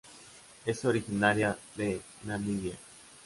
Es 0.65 0.83
originaria 0.83 1.55
de 1.75 2.01
Namibia. 2.23 2.75